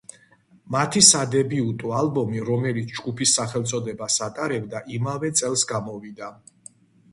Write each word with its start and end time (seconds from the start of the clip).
მათი 0.75 1.01
სადებიუტო 1.07 1.91
ალბომი, 1.97 2.41
რომელიც 2.47 2.97
ჯგუფის 3.01 3.35
სახელწოდებას 3.41 4.19
ატარებდა, 4.31 4.85
იმავე 4.99 5.33
წელს 5.43 5.69
გამოვიდა. 5.77 6.35